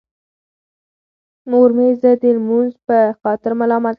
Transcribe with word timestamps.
مور 1.49 1.69
مې 1.77 1.87
زه 2.01 2.11
د 2.21 2.23
لمونځ 2.37 2.71
په 2.87 2.97
خاطر 3.21 3.51
ملامت 3.59 3.85
کړم. 3.85 3.89